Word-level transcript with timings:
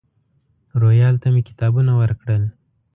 روهیال 0.81 1.15
ته 1.21 1.27
مې 1.33 1.41
کتابونه 1.49 1.91
ورکړل. 2.01 2.43